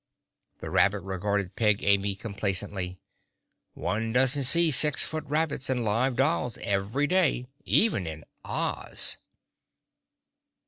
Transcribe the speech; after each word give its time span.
The 0.61 0.71
rabbit 0.71 1.01
regarded 1.01 1.55
Peg 1.55 1.83
Amy 1.83 2.15
complacently. 2.15 2.99
"One 3.75 4.11
doesn't 4.11 4.45
see 4.45 4.71
six 4.71 5.05
foot 5.05 5.23
rabbits 5.25 5.69
and 5.69 5.83
live 5.85 6.15
dolls 6.15 6.57
every 6.63 7.05
day, 7.05 7.45
even 7.65 8.07
in 8.07 8.25
Oz!" 8.43 9.17